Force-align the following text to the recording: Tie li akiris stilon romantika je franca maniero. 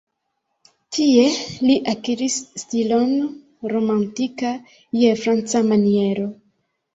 Tie 0.95 1.25
li 1.67 1.75
akiris 1.93 2.37
stilon 2.61 3.13
romantika 3.75 4.55
je 5.03 5.13
franca 5.21 5.63
maniero. 5.69 6.27